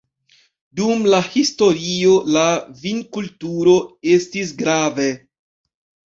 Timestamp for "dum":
0.77-1.03